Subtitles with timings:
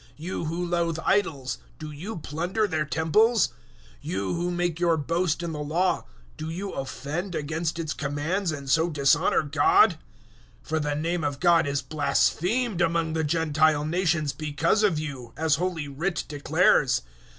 [0.17, 3.49] You who loathe idols, do you plunder their temples?
[4.03, 6.05] 002:023 You who make your boast in the Law,
[6.37, 9.99] do you offend against its commands and so dishonour God?
[10.63, 15.33] 002:024 For the name of God is blasphemed among the Gentile nations because of you,
[15.37, 17.03] as Holy Writ declares.